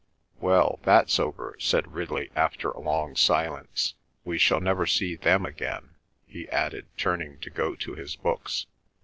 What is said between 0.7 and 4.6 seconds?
that's over," said Ridley after a long silence. "We shall